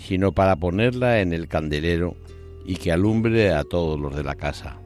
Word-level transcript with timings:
sino 0.00 0.32
para 0.32 0.56
ponerla 0.56 1.20
en 1.20 1.32
el 1.32 1.46
candelero 1.46 2.16
y 2.64 2.76
que 2.76 2.92
alumbre 2.92 3.52
a 3.52 3.64
todos 3.64 3.98
los 3.98 4.16
de 4.16 4.24
la 4.24 4.34
casa. 4.34 4.80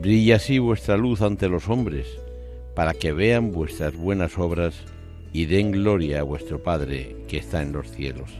Brilla 0.00 0.36
así 0.36 0.58
vuestra 0.58 0.96
luz 0.96 1.22
ante 1.22 1.48
los 1.48 1.68
hombres, 1.68 2.06
para 2.74 2.94
que 2.94 3.12
vean 3.12 3.52
vuestras 3.52 3.94
buenas 3.96 4.38
obras 4.38 4.74
y 5.32 5.46
den 5.46 5.72
gloria 5.72 6.20
a 6.20 6.24
vuestro 6.24 6.62
Padre 6.62 7.16
que 7.28 7.38
está 7.38 7.62
en 7.62 7.72
los 7.72 7.90
cielos. 7.90 8.30